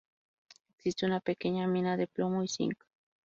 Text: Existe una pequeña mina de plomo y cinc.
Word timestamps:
Existe 0.77 1.05
una 1.05 1.19
pequeña 1.19 1.67
mina 1.67 1.95
de 1.95 2.07
plomo 2.07 2.41
y 2.41 2.47
cinc. 2.47 2.83